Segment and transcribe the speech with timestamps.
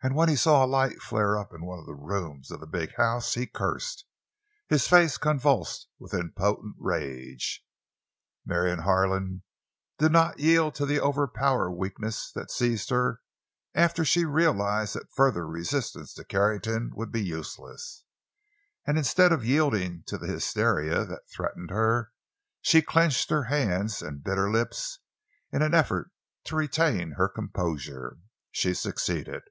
[0.00, 2.68] And when he saw a light flare up in one of the rooms of the
[2.68, 4.04] big house, he cursed,
[4.68, 7.64] his face convulsed with impotent rage.
[8.46, 9.42] Marion Harlan
[9.98, 13.22] did not yield to the overpowering weakness that seized her
[13.74, 18.04] after she realized that further resistance to Carrington would be useless.
[18.86, 22.12] And instead of yielding to the hysteria that threatened her,
[22.62, 25.00] she clenched her hands and bit her lips
[25.50, 26.12] in an effort
[26.44, 28.18] to retain her composure.
[28.52, 29.42] She succeeded.